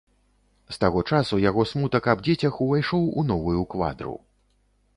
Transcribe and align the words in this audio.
З 0.77 0.79
таго 0.83 1.03
часу 1.17 1.37
яго 1.49 1.65
смутак 1.71 2.09
аб 2.13 2.23
дзецях 2.29 2.57
увайшоў 2.67 3.05
у 3.11 3.21
новую 3.33 3.61
квадру. 3.75 4.15